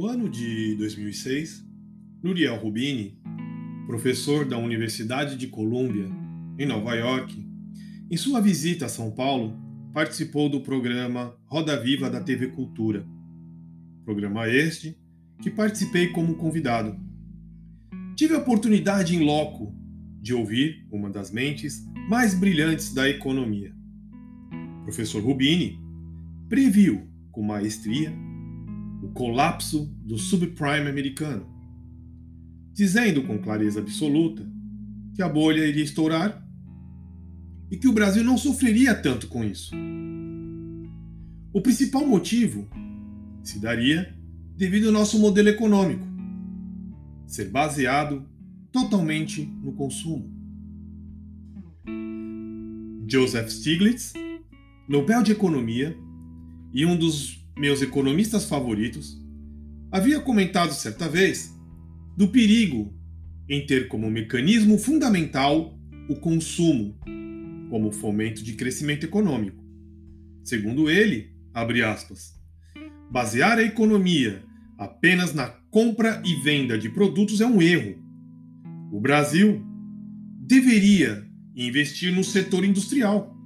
[0.00, 1.62] No ano de 2006,
[2.22, 3.20] Nuriel Rubini,
[3.86, 6.08] professor da Universidade de Colômbia,
[6.58, 7.46] em Nova York,
[8.10, 9.60] em sua visita a São Paulo,
[9.92, 13.06] participou do programa Roda Viva da TV Cultura.
[14.02, 14.98] Programa este
[15.42, 16.98] que participei como convidado.
[18.16, 19.70] Tive a oportunidade em loco
[20.18, 23.70] de ouvir uma das mentes mais brilhantes da economia.
[24.82, 25.78] professor Rubini
[26.48, 28.10] previu com maestria
[29.02, 31.46] o colapso do subprime americano,
[32.72, 34.46] dizendo com clareza absoluta
[35.14, 36.46] que a bolha iria estourar
[37.70, 39.74] e que o Brasil não sofreria tanto com isso.
[41.52, 42.68] O principal motivo
[43.42, 44.14] se daria
[44.56, 46.06] devido ao nosso modelo econômico
[47.26, 48.26] ser baseado
[48.72, 50.38] totalmente no consumo.
[53.08, 54.12] Joseph Stiglitz,
[54.88, 55.96] Nobel de Economia
[56.72, 59.20] e um dos meus economistas favoritos,
[59.92, 61.54] havia comentado certa vez
[62.16, 62.90] do perigo
[63.50, 66.98] em ter como mecanismo fundamental o consumo,
[67.68, 69.62] como fomento de crescimento econômico.
[70.42, 72.32] Segundo ele, aspas,
[73.10, 74.42] basear a economia
[74.78, 77.94] apenas na compra e venda de produtos é um erro.
[78.90, 79.62] O Brasil
[80.46, 83.36] deveria investir no setor industrial,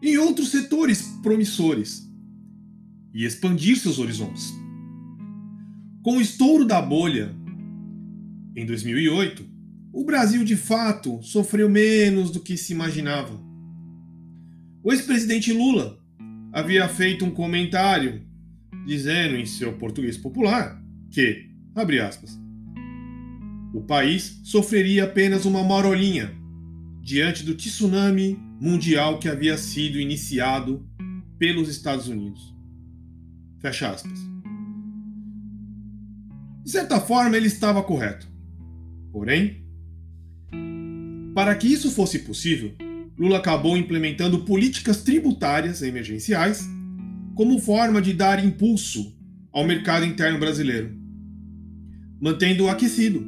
[0.00, 2.13] em outros setores promissores
[3.14, 4.52] e expandir seus horizontes.
[6.02, 7.34] Com o estouro da bolha
[8.56, 9.44] em 2008,
[9.92, 13.40] o Brasil de fato sofreu menos do que se imaginava.
[14.82, 15.98] O ex-presidente Lula
[16.52, 18.22] havia feito um comentário
[18.86, 22.38] dizendo em seu português popular que, abre aspas,
[23.72, 26.32] o país sofreria apenas uma marolinha
[27.00, 30.86] diante do tsunami mundial que havia sido iniciado
[31.38, 32.53] pelos Estados Unidos.
[33.64, 34.12] Fecha aspas.
[36.62, 38.28] De certa forma, ele estava correto.
[39.10, 39.64] Porém,
[41.34, 42.74] para que isso fosse possível,
[43.16, 46.68] Lula acabou implementando políticas tributárias emergenciais
[47.34, 49.16] como forma de dar impulso
[49.50, 50.94] ao mercado interno brasileiro,
[52.20, 53.26] mantendo-o aquecido,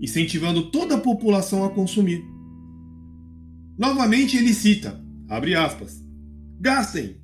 [0.00, 2.24] incentivando toda a população a consumir.
[3.76, 6.00] Novamente ele cita, abre aspas,
[6.60, 7.16] gastem,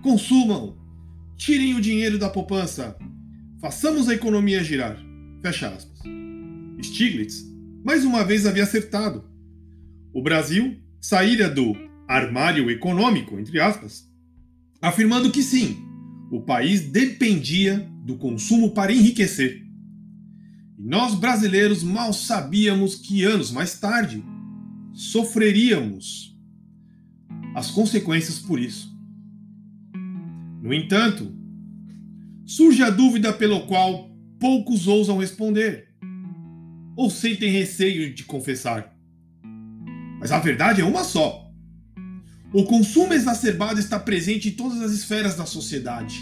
[0.00, 0.80] consumam,
[1.42, 2.96] tirem o dinheiro da poupança,
[3.60, 4.96] façamos a economia girar,
[5.42, 5.98] fecha aspas.
[6.80, 7.44] Stiglitz,
[7.84, 9.24] mais uma vez, havia acertado.
[10.14, 11.74] O Brasil saíra do
[12.06, 14.08] armário econômico, entre aspas,
[14.80, 15.78] afirmando que sim,
[16.30, 19.64] o país dependia do consumo para enriquecer.
[20.78, 24.22] E nós brasileiros mal sabíamos que anos mais tarde
[24.92, 26.38] sofreríamos
[27.56, 28.91] as consequências por isso.
[30.62, 31.34] No entanto,
[32.46, 34.08] surge a dúvida pelo qual
[34.38, 35.88] poucos ousam responder
[36.96, 38.96] ou sentem receio de confessar.
[40.20, 41.50] Mas a verdade é uma só.
[42.52, 46.20] O consumo exacerbado está presente em todas as esferas da sociedade.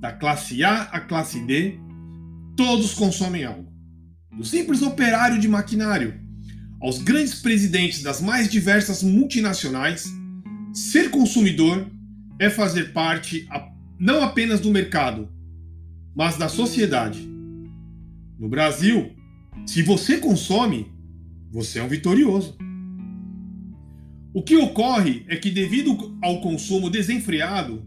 [0.00, 1.78] Da classe A à classe D,
[2.56, 3.72] todos consomem algo.
[4.36, 6.20] Do simples operário de maquinário
[6.80, 10.12] aos grandes presidentes das mais diversas multinacionais,
[10.72, 11.88] ser consumidor
[12.38, 13.48] é fazer parte
[13.98, 15.28] não apenas do mercado,
[16.14, 17.28] mas da sociedade.
[18.38, 19.12] No Brasil,
[19.66, 20.92] se você consome,
[21.50, 22.56] você é um vitorioso.
[24.32, 27.84] O que ocorre é que, devido ao consumo desenfreado,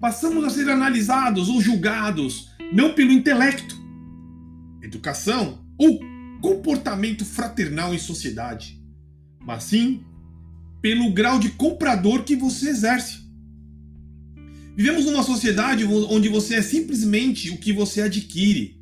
[0.00, 3.76] passamos a ser analisados ou julgados não pelo intelecto,
[4.82, 6.00] educação ou
[6.40, 8.82] comportamento fraternal em sociedade,
[9.40, 10.02] mas sim
[10.80, 13.21] pelo grau de comprador que você exerce.
[14.74, 18.80] Vivemos numa sociedade onde você é simplesmente o que você adquire.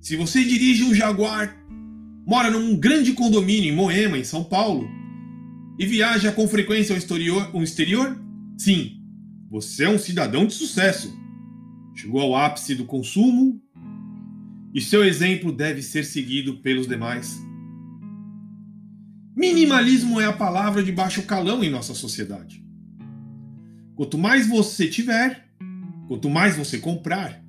[0.00, 1.56] Se você dirige um Jaguar,
[2.26, 4.86] mora num grande condomínio em Moema, em São Paulo,
[5.78, 8.20] e viaja com frequência ao exterior, ao exterior?
[8.58, 9.00] Sim,
[9.50, 11.16] você é um cidadão de sucesso.
[11.94, 13.60] Chegou ao ápice do consumo
[14.74, 17.40] e seu exemplo deve ser seguido pelos demais.
[19.34, 22.62] Minimalismo é a palavra de baixo calão em nossa sociedade.
[23.96, 25.48] Quanto mais você tiver,
[26.08, 27.42] quanto mais você comprar,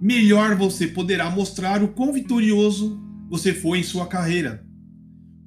[0.00, 4.64] melhor você poderá mostrar o quão vitorioso você foi em sua carreira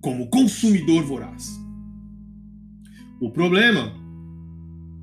[0.01, 1.59] como consumidor voraz.
[3.19, 3.93] O problema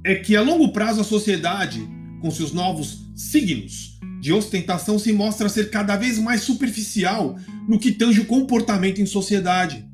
[0.04, 1.80] é que a longo prazo a sociedade,
[2.20, 7.36] com seus novos signos de ostentação, se mostra ser cada vez mais superficial
[7.68, 9.84] no que tange o comportamento em sociedade.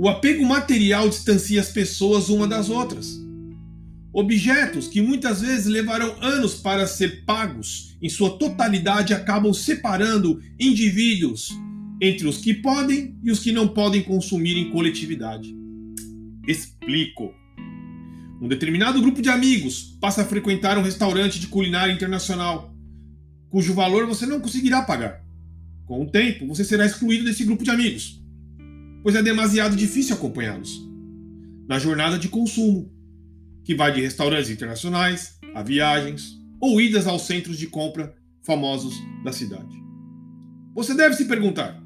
[0.00, 3.20] O apego material distancia as pessoas uma das outras.
[4.12, 11.50] Objetos que muitas vezes levarão anos para ser pagos, em sua totalidade acabam separando indivíduos
[12.00, 15.52] entre os que podem e os que não podem consumir em coletividade.
[16.46, 17.34] Explico.
[18.40, 22.72] Um determinado grupo de amigos passa a frequentar um restaurante de culinária internacional,
[23.50, 25.24] cujo valor você não conseguirá pagar.
[25.86, 28.22] Com o tempo, você será excluído desse grupo de amigos,
[29.02, 30.86] pois é demasiado difícil acompanhá-los.
[31.68, 32.92] Na jornada de consumo,
[33.64, 39.32] que vai de restaurantes internacionais a viagens ou idas aos centros de compra famosos da
[39.32, 39.76] cidade.
[40.74, 41.78] Você deve se perguntar: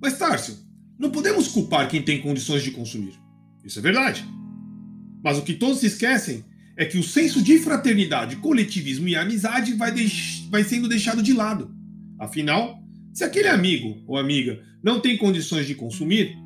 [0.00, 0.56] Mas Tárcio,
[0.98, 3.14] não podemos culpar quem tem condições de consumir.
[3.64, 4.24] Isso é verdade.
[5.22, 6.44] Mas o que todos se esquecem
[6.76, 9.92] é que o senso de fraternidade, coletivismo e amizade vai,
[10.50, 11.74] vai sendo deixado de lado.
[12.18, 12.82] Afinal,
[13.12, 16.36] se aquele amigo ou amiga não tem condições de consumir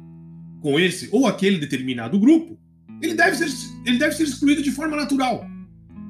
[0.61, 2.59] com esse ou aquele determinado grupo,
[3.01, 3.49] ele deve ser,
[3.85, 5.47] ele deve ser excluído de forma natural,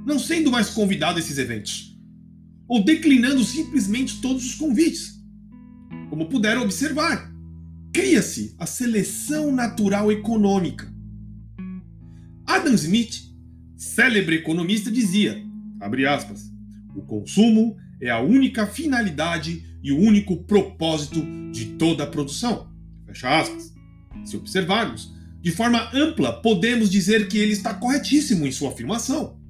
[0.06, 1.98] não sendo mais convidado a esses eventos,
[2.68, 5.20] ou declinando simplesmente todos os convites.
[6.08, 7.32] Como puderam observar,
[7.92, 10.92] cria-se a seleção natural econômica.
[12.46, 13.22] Adam Smith,
[13.76, 15.42] célebre economista, dizia,
[15.80, 16.52] abre aspas,
[16.94, 22.68] o consumo é a única finalidade e o único propósito de toda a produção.
[23.06, 23.72] Fecha aspas.
[24.24, 25.10] Se observarmos,
[25.40, 29.40] de forma ampla, podemos dizer que ele está corretíssimo em sua afirmação.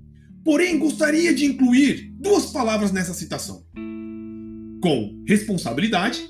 [0.45, 3.65] Porém, gostaria de incluir duas palavras nessa citação.
[4.81, 6.21] Com responsabilidade.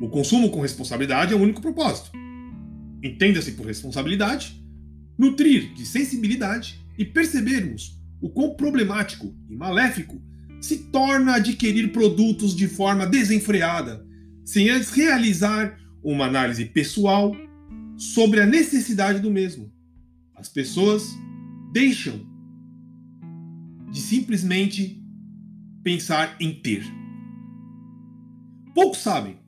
[0.00, 2.10] O consumo com responsabilidade é o único propósito.
[3.02, 4.60] Entenda-se por responsabilidade,
[5.16, 10.20] nutrir de sensibilidade e percebermos o quão problemático e maléfico
[10.62, 14.06] se torna adquirir produtos de forma desenfreada,
[14.44, 17.36] sem antes realizar uma análise pessoal
[17.96, 19.72] sobre a necessidade do mesmo.
[20.36, 21.10] As pessoas
[21.72, 22.24] deixam
[23.90, 25.02] de simplesmente
[25.82, 26.84] pensar em ter.
[28.72, 29.38] Poucos sabem,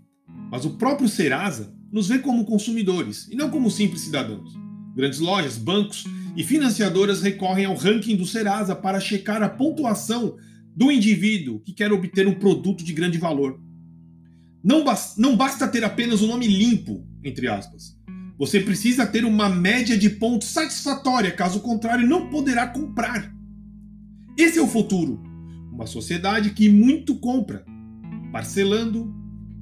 [0.50, 4.52] mas o próprio Serasa nos vê como consumidores e não como simples cidadãos.
[4.96, 6.04] Grandes lojas, bancos
[6.36, 10.36] e financiadoras recorrem ao ranking do Serasa para checar a pontuação
[10.74, 13.60] do indivíduo que quer obter um produto de grande valor.
[14.62, 14.84] Não,
[15.16, 17.96] não basta ter apenas o um nome limpo, entre aspas.
[18.36, 23.32] Você precisa ter uma média de pontos satisfatória, caso contrário, não poderá comprar.
[24.36, 25.22] Esse é o futuro.
[25.70, 27.64] Uma sociedade que muito compra,
[28.32, 29.14] parcelando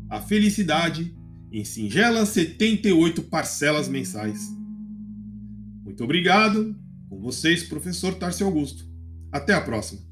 [0.08, 1.14] a felicidade
[1.52, 4.50] em singelas 78 parcelas mensais.
[5.84, 6.74] Muito obrigado.
[7.10, 8.86] Com vocês, professor Tarcio Augusto.
[9.30, 10.11] Até a próxima.